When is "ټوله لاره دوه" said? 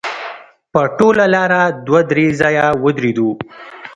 0.97-2.01